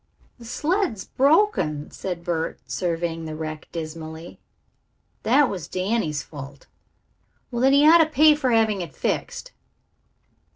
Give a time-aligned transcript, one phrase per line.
[0.39, 4.39] "The sled is broken," said Bert, surveying the wreck dismally.
[5.21, 6.65] "That was Danny's fault."
[7.51, 9.51] "Well, then, he ought to pay for having it fixed."